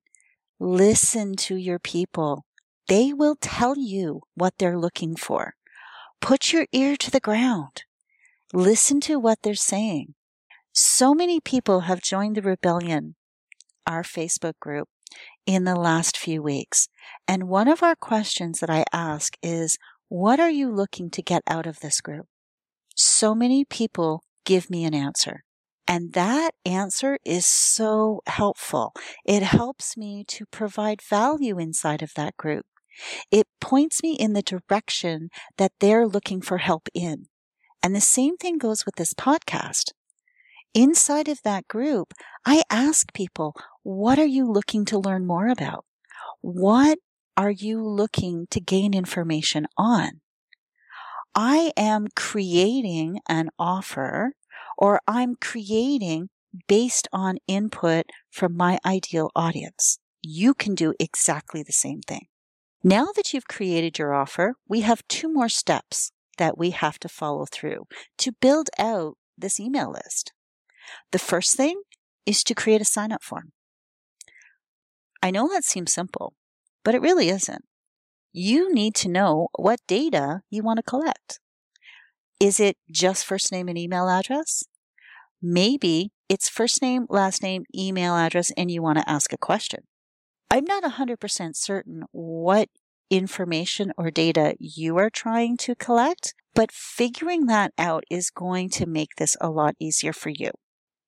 Listen 0.60 1.36
to 1.36 1.56
your 1.56 1.80
people. 1.80 2.46
They 2.88 3.12
will 3.12 3.36
tell 3.42 3.78
you 3.78 4.22
what 4.36 4.54
they're 4.58 4.78
looking 4.78 5.16
for. 5.16 5.56
Put 6.22 6.54
your 6.54 6.68
ear 6.72 6.96
to 6.98 7.12
the 7.12 7.20
ground. 7.20 7.84
Listen 8.54 9.02
to 9.02 9.20
what 9.20 9.40
they're 9.42 9.56
saying. 9.56 10.14
So 10.72 11.14
many 11.14 11.40
people 11.40 11.82
have 11.82 12.02
joined 12.02 12.38
the 12.38 12.42
rebellion 12.42 13.16
our 13.88 14.04
Facebook 14.04 14.60
group 14.60 14.88
in 15.46 15.64
the 15.64 15.76
last 15.76 16.18
few 16.18 16.42
weeks. 16.42 16.88
And 17.28 17.48
one 17.48 17.68
of 17.68 17.84
our 17.84 17.96
questions 17.96 18.60
that 18.60 18.70
I 18.70 18.86
ask 18.92 19.38
is, 19.42 19.78
what 20.10 20.40
are 20.40 20.50
you 20.50 20.72
looking 20.72 21.10
to 21.12 21.22
get 21.22 21.44
out 21.48 21.66
of 21.66 21.80
this 21.80 22.02
group? 22.02 22.28
So 22.96 23.36
many 23.36 23.66
people 23.66 24.24
give 24.46 24.70
me 24.70 24.86
an 24.86 24.94
answer. 24.94 25.44
And 25.88 26.14
that 26.14 26.52
answer 26.66 27.20
is 27.24 27.46
so 27.46 28.22
helpful. 28.26 28.94
It 29.24 29.44
helps 29.44 29.96
me 29.96 30.24
to 30.30 30.46
provide 30.48 31.02
value 31.02 31.60
inside 31.60 32.02
of 32.02 32.14
that 32.16 32.38
group. 32.38 32.66
It 33.30 33.48
points 33.62 34.02
me 34.02 34.14
in 34.14 34.34
the 34.34 34.42
direction 34.42 35.30
that 35.58 35.74
they're 35.80 36.08
looking 36.08 36.42
for 36.42 36.58
help 36.58 36.88
in. 36.94 37.26
And 37.84 37.96
the 37.96 38.02
same 38.02 38.38
thing 38.38 38.58
goes 38.58 38.86
with 38.86 38.96
this 38.96 39.14
podcast 39.14 39.92
inside 40.76 41.28
of 41.28 41.42
that 41.44 41.68
group, 41.68 42.14
I 42.46 42.62
ask 42.70 43.12
people, 43.14 43.56
what 43.82 44.20
are 44.20 44.26
you 44.26 44.46
looking 44.52 44.86
to 44.86 45.00
learn 45.00 45.26
more 45.26 45.48
about? 45.48 45.86
What 46.42 47.00
are 47.36 47.52
you 47.52 47.84
looking 47.84 48.46
to 48.52 48.60
gain 48.60 48.94
information 48.94 49.66
on? 49.78 50.22
I 51.34 51.72
am 51.76 52.08
creating 52.16 53.20
an 53.28 53.50
offer 53.58 54.34
or 54.78 55.02
I'm 55.08 55.36
creating 55.42 56.30
based 56.68 57.08
on 57.12 57.38
input 57.48 58.06
from 58.30 58.56
my 58.56 58.80
ideal 58.86 59.32
audience. 59.36 59.98
You 60.22 60.54
can 60.54 60.76
do 60.76 60.94
exactly 61.00 61.64
the 61.64 61.74
same 61.74 62.02
thing. 62.02 62.28
Now 62.84 63.08
that 63.16 63.34
you've 63.34 63.48
created 63.48 63.98
your 63.98 64.14
offer, 64.14 64.54
we 64.68 64.82
have 64.82 65.08
two 65.08 65.32
more 65.32 65.50
steps 65.50 66.12
that 66.38 66.58
we 66.58 66.70
have 66.72 67.00
to 67.00 67.10
follow 67.10 67.46
through 67.52 67.88
to 68.20 68.32
build 68.32 68.70
out 68.78 69.18
this 69.38 69.60
email 69.60 69.92
list. 69.92 70.32
The 71.12 71.20
first 71.20 71.56
thing 71.56 71.82
is 72.26 72.44
to 72.44 72.56
create 72.56 72.82
a 72.82 72.86
sign 72.86 73.12
up 73.12 73.24
form. 73.24 73.52
I 75.22 75.32
know 75.32 75.48
that 75.48 75.64
seems 75.64 75.94
simple, 75.94 76.34
but 76.84 76.96
it 76.96 77.02
really 77.02 77.30
isn't. 77.30 77.66
You 78.32 78.74
need 78.74 78.96
to 78.96 79.10
know 79.10 79.48
what 79.58 79.80
data 79.88 80.42
you 80.50 80.62
want 80.62 80.78
to 80.78 80.84
collect. 80.84 81.40
Is 82.40 82.60
it 82.60 82.78
just 82.92 83.26
first 83.26 83.52
name 83.52 83.68
and 83.70 83.78
email 83.78 84.10
address? 84.10 84.64
Maybe 85.42 86.12
it's 86.28 86.50
first 86.50 86.82
name, 86.82 87.06
last 87.10 87.42
name, 87.42 87.64
email 87.76 88.16
address, 88.16 88.52
and 88.58 88.70
you 88.70 88.82
want 88.82 88.98
to 88.98 89.10
ask 89.10 89.32
a 89.32 89.38
question. 89.38 89.86
I'm 90.52 90.66
not 90.66 90.84
100% 90.84 91.56
certain 91.56 92.04
what 92.12 92.70
information 93.10 93.92
or 93.98 94.12
data 94.12 94.56
you 94.60 94.98
are 94.98 95.10
trying 95.10 95.58
to 95.58 95.76
collect, 95.76 96.34
but 96.54 96.72
figuring 96.72 97.46
that 97.46 97.74
out 97.78 98.04
is 98.10 98.30
going 98.30 98.70
to 98.72 98.86
make 98.86 99.16
this 99.18 99.38
a 99.40 99.50
lot 99.50 99.76
easier 99.80 100.14
for 100.14 100.30
you. 100.30 100.52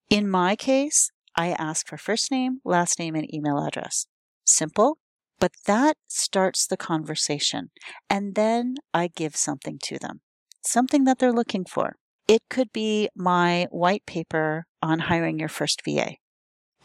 In 0.09 0.29
my 0.29 0.55
case, 0.55 1.11
I 1.35 1.49
ask 1.49 1.85
for 1.85 1.97
first 1.97 2.31
name, 2.31 2.61
last 2.63 2.97
name, 2.97 3.13
and 3.13 3.31
email 3.33 3.59
address. 3.59 4.07
Simple, 4.45 4.99
but 5.37 5.51
that 5.65 5.97
starts 6.07 6.65
the 6.65 6.77
conversation. 6.77 7.71
And 8.09 8.33
then 8.35 8.75
I 8.93 9.09
give 9.13 9.35
something 9.35 9.77
to 9.83 9.99
them, 9.99 10.21
something 10.65 11.03
that 11.03 11.19
they're 11.19 11.33
looking 11.33 11.65
for. 11.65 11.97
It 12.25 12.43
could 12.49 12.71
be 12.71 13.09
my 13.15 13.67
white 13.69 14.05
paper 14.05 14.65
on 14.81 14.99
hiring 14.99 15.39
your 15.39 15.49
first 15.49 15.81
VA. 15.83 16.15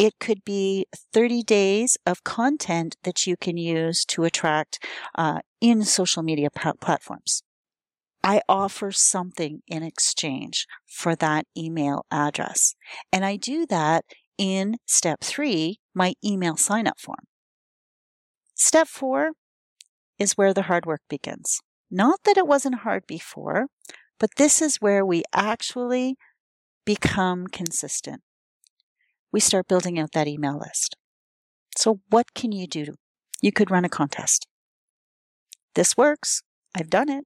It 0.01 0.15
could 0.19 0.45
be 0.45 0.87
30 1.13 1.45
days 1.45 1.97
of 2.05 2.25
content 2.25 2.97
that 3.05 3.25
you 3.27 3.37
can 3.37 3.57
use 3.57 4.05
to 4.07 4.25
attract 4.25 4.85
uh, 5.15 5.41
in 5.61 5.85
social 5.85 6.25
media 6.25 6.49
platforms. 6.51 7.45
I 8.25 8.41
offer 8.49 8.93
something 8.93 9.63
in 9.67 9.83
exchange 9.83 10.67
for 10.87 11.17
that 11.17 11.47
email 11.57 12.07
address. 12.11 12.75
And 13.13 13.25
I 13.25 13.37
do 13.37 13.67
that 13.67 14.05
in 14.39 14.77
step 14.87 15.21
three, 15.23 15.81
my 15.95 16.15
email 16.25 16.57
sign 16.57 16.87
up 16.87 17.01
form. 17.01 17.27
Step 18.55 18.87
four 18.87 19.33
is 20.19 20.33
where 20.33 20.55
the 20.55 20.63
hard 20.63 20.87
work 20.87 21.01
begins. 21.09 21.61
Not 21.91 22.21
that 22.25 22.39
it 22.39 22.47
wasn't 22.47 22.77
hard 22.77 23.07
before, 23.07 23.67
but 24.19 24.31
this 24.37 24.63
is 24.63 24.77
where 24.77 25.05
we 25.05 25.25
actually 25.35 26.17
become 26.85 27.47
consistent. 27.49 28.23
We 29.33 29.41
start 29.41 29.69
building 29.69 29.99
out 29.99 30.13
that 30.13 30.29
email 30.29 30.59
list. 30.59 30.97
So 31.77 32.01
what 32.09 32.35
can 32.35 32.53
you 32.53 32.67
do? 32.67 32.95
You 33.41 33.51
could 33.51 33.71
run 33.71 33.85
a 33.85 33.89
contest. 33.89 34.47
This 35.75 35.97
works. 35.97 36.43
I've 36.75 36.91
done 36.91 37.09
it. 37.09 37.25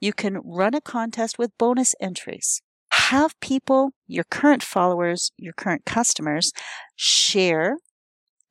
You 0.00 0.12
can 0.12 0.40
run 0.44 0.74
a 0.74 0.80
contest 0.80 1.38
with 1.38 1.56
bonus 1.58 1.94
entries. 2.00 2.62
Have 2.92 3.38
people, 3.40 3.90
your 4.06 4.24
current 4.30 4.62
followers, 4.62 5.30
your 5.36 5.52
current 5.52 5.84
customers, 5.84 6.52
share 6.96 7.76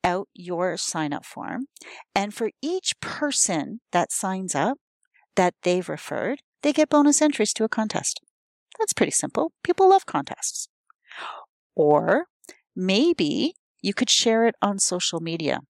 out 0.02 0.28
your 0.34 0.76
sign 0.76 1.12
up 1.12 1.24
form. 1.24 1.66
And 2.14 2.32
for 2.32 2.50
each 2.62 2.92
person 3.00 3.80
that 3.92 4.12
signs 4.12 4.54
up 4.54 4.78
that 5.34 5.54
they've 5.62 5.88
referred, 5.88 6.40
they 6.62 6.72
get 6.72 6.88
bonus 6.88 7.20
entries 7.20 7.52
to 7.54 7.64
a 7.64 7.68
contest. 7.68 8.20
That's 8.78 8.92
pretty 8.92 9.12
simple. 9.12 9.52
People 9.62 9.88
love 9.90 10.06
contests. 10.06 10.68
Or 11.74 12.26
maybe 12.74 13.54
you 13.82 13.94
could 13.94 14.10
share 14.10 14.46
it 14.46 14.54
on 14.62 14.78
social 14.78 15.20
media 15.20 15.60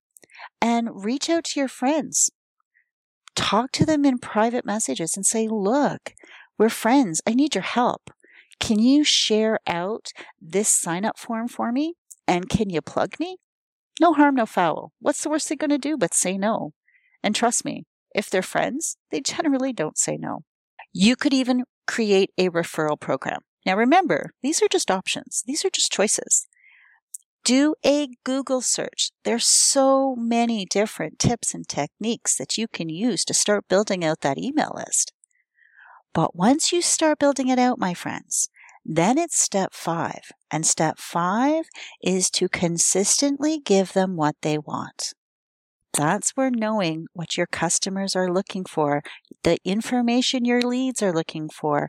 and 0.61 0.89
reach 1.03 1.29
out 1.29 1.45
to 1.45 1.59
your 1.59 1.67
friends. 1.67 2.29
Talk 3.37 3.71
to 3.73 3.85
them 3.85 4.03
in 4.03 4.17
private 4.17 4.65
messages 4.65 5.15
and 5.15 5.25
say, 5.25 5.47
look, 5.47 6.15
we're 6.57 6.69
friends. 6.69 7.21
I 7.27 7.35
need 7.35 7.53
your 7.53 7.61
help. 7.61 8.09
Can 8.59 8.79
you 8.79 9.03
share 9.03 9.59
out 9.67 10.11
this 10.41 10.67
sign 10.67 11.05
up 11.05 11.19
form 11.19 11.47
for 11.47 11.71
me? 11.71 11.93
And 12.27 12.49
can 12.49 12.71
you 12.71 12.81
plug 12.81 13.19
me? 13.19 13.37
No 14.01 14.13
harm, 14.13 14.35
no 14.35 14.47
foul. 14.47 14.91
What's 14.99 15.21
the 15.21 15.29
worst 15.29 15.47
they're 15.47 15.55
going 15.55 15.69
to 15.69 15.77
do 15.77 15.97
but 15.97 16.15
say 16.15 16.35
no? 16.35 16.73
And 17.21 17.35
trust 17.35 17.63
me, 17.63 17.85
if 18.15 18.27
they're 18.27 18.41
friends, 18.41 18.97
they 19.11 19.21
generally 19.21 19.71
don't 19.71 19.99
say 19.99 20.17
no. 20.17 20.43
You 20.91 21.15
could 21.15 21.33
even 21.33 21.63
create 21.85 22.31
a 22.39 22.49
referral 22.49 22.99
program. 22.99 23.41
Now 23.67 23.77
remember, 23.77 24.31
these 24.41 24.63
are 24.63 24.67
just 24.67 24.89
options. 24.89 25.43
These 25.45 25.63
are 25.63 25.69
just 25.69 25.91
choices. 25.91 26.47
Do 27.47 27.75
a 27.85 28.09
Google 28.25 28.59
search. 28.59 29.11
There's 29.23 29.45
so 29.45 30.17
many 30.17 30.65
different 30.65 31.17
tips 31.17 31.53
and 31.53 31.65
techniques 31.65 32.35
that 32.35 32.57
you 32.57 32.67
can 32.67 32.89
use 32.89 33.23
to 33.23 33.33
start 33.33 33.69
building 33.69 34.03
out 34.03 34.19
that 34.19 34.37
email 34.37 34.73
list. 34.75 35.13
But 36.13 36.35
once 36.35 36.73
you 36.73 36.81
start 36.81 37.19
building 37.19 37.47
it 37.47 37.57
out, 37.57 37.79
my 37.79 37.93
friends, 37.93 38.49
then 38.83 39.17
it's 39.17 39.39
step 39.39 39.73
five. 39.73 40.33
And 40.51 40.65
step 40.65 40.99
five 40.99 41.69
is 42.03 42.29
to 42.31 42.49
consistently 42.49 43.61
give 43.63 43.93
them 43.93 44.17
what 44.17 44.35
they 44.41 44.57
want. 44.57 45.13
That's 45.97 46.31
where 46.31 46.51
knowing 46.51 47.05
what 47.13 47.37
your 47.37 47.47
customers 47.47 48.13
are 48.13 48.29
looking 48.29 48.65
for, 48.65 49.03
the 49.43 49.57
information 49.63 50.43
your 50.43 50.63
leads 50.63 51.01
are 51.01 51.13
looking 51.13 51.47
for, 51.47 51.87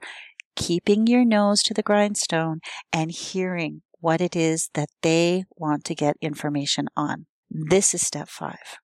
keeping 0.54 1.08
your 1.08 1.24
nose 1.24 1.64
to 1.64 1.74
the 1.74 1.82
grindstone 1.82 2.60
and 2.92 3.10
hearing 3.10 3.82
what 4.00 4.20
it 4.20 4.36
is 4.36 4.70
that 4.74 4.88
they 5.02 5.44
want 5.56 5.84
to 5.84 5.94
get 5.94 6.16
information 6.20 6.88
on. 6.96 7.26
This 7.50 7.94
is 7.94 8.06
step 8.06 8.28
five. 8.28 8.78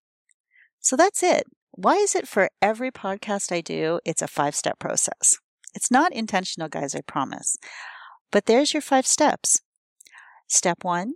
So 0.80 0.96
that's 0.96 1.22
it. 1.22 1.44
Why 1.72 1.96
is 1.96 2.14
it 2.14 2.28
for 2.28 2.50
every 2.62 2.90
podcast 2.90 3.52
I 3.52 3.60
do, 3.60 4.00
it's 4.04 4.22
a 4.22 4.28
five 4.28 4.54
step 4.54 4.78
process? 4.78 5.36
It's 5.74 5.90
not 5.90 6.12
intentional, 6.12 6.68
guys, 6.68 6.94
I 6.94 7.00
promise. 7.00 7.56
But 8.30 8.46
there's 8.46 8.72
your 8.72 8.80
five 8.80 9.06
steps. 9.06 9.60
Step 10.46 10.84
one, 10.84 11.14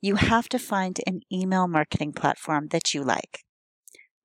you 0.00 0.16
have 0.16 0.48
to 0.50 0.58
find 0.58 1.00
an 1.06 1.20
email 1.32 1.66
marketing 1.66 2.12
platform 2.12 2.68
that 2.68 2.94
you 2.94 3.02
like. 3.02 3.40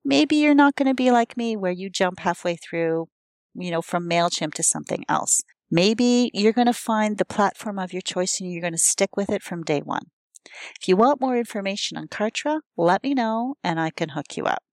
Maybe 0.03 0.35
you're 0.35 0.55
not 0.55 0.75
going 0.75 0.87
to 0.87 0.93
be 0.93 1.11
like 1.11 1.37
me 1.37 1.55
where 1.55 1.71
you 1.71 1.89
jump 1.89 2.19
halfway 2.19 2.55
through, 2.55 3.07
you 3.55 3.71
know, 3.71 3.81
from 3.81 4.09
MailChimp 4.09 4.53
to 4.55 4.63
something 4.63 5.03
else. 5.07 5.41
Maybe 5.71 6.29
you're 6.33 6.51
going 6.51 6.67
to 6.67 6.73
find 6.73 7.17
the 7.17 7.25
platform 7.25 7.79
of 7.79 7.93
your 7.93 8.01
choice 8.01 8.41
and 8.41 8.51
you're 8.51 8.61
going 8.61 8.73
to 8.73 8.77
stick 8.77 9.15
with 9.15 9.29
it 9.29 9.41
from 9.41 9.63
day 9.63 9.79
one. 9.79 10.07
If 10.79 10.87
you 10.87 10.97
want 10.97 11.21
more 11.21 11.37
information 11.37 11.97
on 11.97 12.09
Kartra, 12.09 12.59
let 12.75 13.03
me 13.03 13.13
know 13.13 13.55
and 13.63 13.79
I 13.79 13.89
can 13.89 14.09
hook 14.09 14.35
you 14.35 14.45
up. 14.45 14.63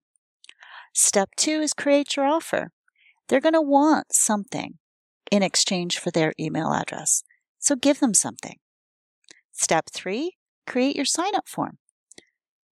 Step 0.92 1.30
two 1.36 1.60
is 1.60 1.72
create 1.72 2.16
your 2.16 2.26
offer. 2.26 2.72
They're 3.28 3.40
going 3.40 3.54
to 3.54 3.62
want 3.62 4.06
something 4.12 4.78
in 5.30 5.42
exchange 5.42 5.98
for 5.98 6.10
their 6.10 6.32
email 6.40 6.72
address. 6.72 7.22
So 7.58 7.76
give 7.76 8.00
them 8.00 8.14
something. 8.14 8.56
Step 9.52 9.86
three, 9.92 10.36
create 10.66 10.96
your 10.96 11.04
sign 11.04 11.34
up 11.34 11.48
form. 11.48 11.78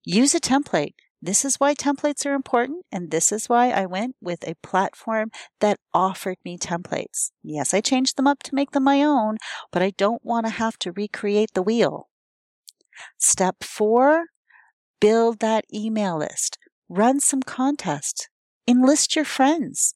Use 0.04 0.34
a 0.34 0.40
template. 0.40 0.94
This 1.26 1.44
is 1.44 1.56
why 1.56 1.74
templates 1.74 2.24
are 2.24 2.34
important, 2.34 2.86
and 2.92 3.10
this 3.10 3.32
is 3.32 3.48
why 3.48 3.70
I 3.70 3.84
went 3.84 4.14
with 4.20 4.46
a 4.46 4.54
platform 4.62 5.32
that 5.58 5.80
offered 5.92 6.36
me 6.44 6.56
templates. 6.56 7.32
Yes, 7.42 7.74
I 7.74 7.80
changed 7.80 8.16
them 8.16 8.28
up 8.28 8.44
to 8.44 8.54
make 8.54 8.70
them 8.70 8.84
my 8.84 9.02
own, 9.02 9.38
but 9.72 9.82
I 9.82 9.90
don't 9.90 10.24
want 10.24 10.46
to 10.46 10.52
have 10.52 10.78
to 10.78 10.92
recreate 10.92 11.50
the 11.52 11.64
wheel. 11.64 12.06
Step 13.18 13.64
four, 13.64 14.26
build 15.00 15.40
that 15.40 15.64
email 15.74 16.16
list. 16.16 16.58
Run 16.88 17.18
some 17.18 17.42
contests. 17.42 18.28
Enlist 18.68 19.16
your 19.16 19.24
friends. 19.24 19.94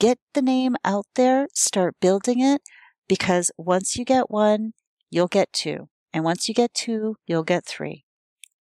Get 0.00 0.18
the 0.32 0.40
name 0.40 0.76
out 0.86 1.04
there, 1.16 1.48
start 1.52 1.96
building 2.00 2.40
it, 2.40 2.62
because 3.10 3.50
once 3.58 3.94
you 3.94 4.06
get 4.06 4.30
one, 4.30 4.72
you'll 5.10 5.28
get 5.28 5.52
two. 5.52 5.90
And 6.14 6.24
once 6.24 6.48
you 6.48 6.54
get 6.54 6.72
two, 6.72 7.16
you'll 7.26 7.44
get 7.44 7.66
three, 7.66 8.06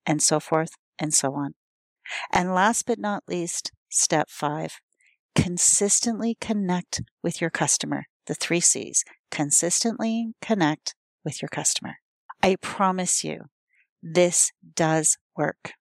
and 0.06 0.22
so 0.22 0.42
forth 0.42 0.72
and 1.00 1.14
so 1.14 1.36
on. 1.36 1.54
And 2.32 2.54
last 2.54 2.86
but 2.86 3.00
not 3.00 3.24
least, 3.28 3.72
step 3.90 4.30
five 4.30 4.80
consistently 5.36 6.38
connect 6.42 7.02
with 7.24 7.40
your 7.40 7.50
customer. 7.50 8.06
The 8.28 8.36
three 8.36 8.60
C's 8.60 9.04
consistently 9.30 10.34
connect 10.42 10.96
with 11.24 11.42
your 11.42 11.50
customer. 11.50 11.96
I 12.44 12.58
promise 12.62 13.24
you, 13.24 13.46
this 14.04 14.52
does 14.76 15.18
work. 15.38 15.74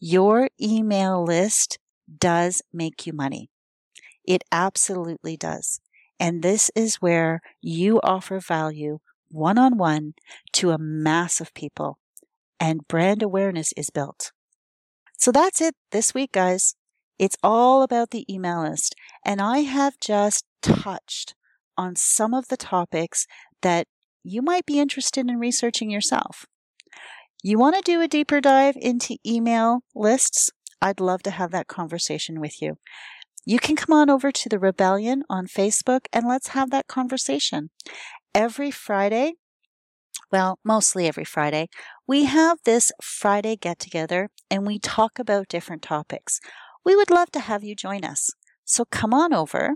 Your 0.00 0.48
email 0.60 1.24
list 1.24 1.78
does 2.18 2.62
make 2.72 3.06
you 3.06 3.12
money. 3.12 3.50
It 4.24 4.42
absolutely 4.50 5.36
does. 5.36 5.80
And 6.20 6.42
this 6.42 6.70
is 6.74 6.96
where 6.96 7.40
you 7.60 8.00
offer 8.02 8.40
value 8.40 8.98
one 9.30 9.58
on 9.58 9.76
one 9.76 10.14
to 10.54 10.70
a 10.70 10.78
mass 10.78 11.40
of 11.40 11.54
people 11.54 11.98
and 12.58 12.88
brand 12.88 13.22
awareness 13.22 13.72
is 13.76 13.90
built. 13.90 14.32
So 15.18 15.32
that's 15.32 15.60
it 15.60 15.74
this 15.90 16.14
week, 16.14 16.30
guys. 16.32 16.76
It's 17.18 17.36
all 17.42 17.82
about 17.82 18.10
the 18.10 18.24
email 18.32 18.62
list. 18.62 18.94
And 19.24 19.40
I 19.40 19.58
have 19.58 19.98
just 20.00 20.44
touched 20.62 21.34
on 21.76 21.96
some 21.96 22.32
of 22.32 22.48
the 22.48 22.56
topics 22.56 23.26
that 23.62 23.88
you 24.22 24.42
might 24.42 24.64
be 24.64 24.78
interested 24.78 25.28
in 25.28 25.38
researching 25.38 25.90
yourself. 25.90 26.46
You 27.42 27.58
want 27.58 27.76
to 27.76 27.82
do 27.82 28.00
a 28.00 28.08
deeper 28.08 28.40
dive 28.40 28.76
into 28.80 29.16
email 29.26 29.80
lists? 29.94 30.50
I'd 30.80 31.00
love 31.00 31.22
to 31.24 31.32
have 31.32 31.50
that 31.50 31.66
conversation 31.66 32.40
with 32.40 32.62
you. 32.62 32.78
You 33.44 33.58
can 33.58 33.74
come 33.74 33.96
on 33.96 34.10
over 34.10 34.30
to 34.30 34.48
the 34.48 34.58
Rebellion 34.58 35.24
on 35.28 35.46
Facebook 35.46 36.06
and 36.12 36.28
let's 36.28 36.48
have 36.48 36.70
that 36.70 36.86
conversation. 36.86 37.70
Every 38.34 38.70
Friday, 38.70 39.34
well, 40.30 40.58
mostly 40.64 41.06
every 41.06 41.24
Friday, 41.24 41.68
we 42.06 42.24
have 42.24 42.58
this 42.64 42.92
Friday 43.02 43.56
get 43.56 43.78
together 43.78 44.28
and 44.50 44.66
we 44.66 44.78
talk 44.78 45.18
about 45.18 45.48
different 45.48 45.82
topics. 45.82 46.40
We 46.84 46.96
would 46.96 47.10
love 47.10 47.30
to 47.32 47.40
have 47.40 47.64
you 47.64 47.74
join 47.74 48.04
us. 48.04 48.30
So 48.64 48.84
come 48.84 49.14
on 49.14 49.32
over. 49.32 49.74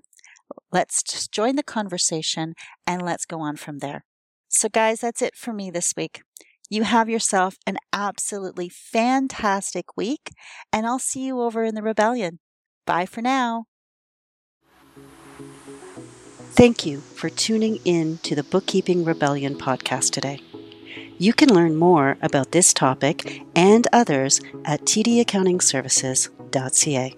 Let's 0.72 1.28
join 1.28 1.56
the 1.56 1.62
conversation 1.62 2.54
and 2.86 3.02
let's 3.02 3.26
go 3.26 3.40
on 3.40 3.56
from 3.56 3.78
there. 3.78 4.04
So, 4.48 4.68
guys, 4.68 5.00
that's 5.00 5.22
it 5.22 5.34
for 5.34 5.52
me 5.52 5.70
this 5.70 5.94
week. 5.96 6.22
You 6.68 6.84
have 6.84 7.08
yourself 7.08 7.56
an 7.66 7.78
absolutely 7.92 8.68
fantastic 8.68 9.96
week, 9.96 10.30
and 10.72 10.86
I'll 10.86 10.98
see 10.98 11.24
you 11.26 11.40
over 11.40 11.64
in 11.64 11.74
the 11.74 11.82
rebellion. 11.82 12.38
Bye 12.86 13.06
for 13.06 13.22
now. 13.22 13.64
Thank 16.54 16.84
you 16.84 17.00
for 17.00 17.30
tuning 17.30 17.78
in 17.86 18.18
to 18.24 18.34
the 18.34 18.42
Bookkeeping 18.42 19.06
Rebellion 19.06 19.56
podcast 19.56 20.10
today. 20.10 20.38
You 21.16 21.32
can 21.32 21.48
learn 21.48 21.76
more 21.76 22.18
about 22.20 22.52
this 22.52 22.74
topic 22.74 23.40
and 23.56 23.88
others 23.90 24.42
at 24.66 24.82
tdaccountingservices.ca. 24.82 27.16